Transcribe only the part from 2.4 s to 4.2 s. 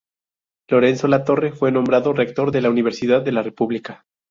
de la Universidad de la República.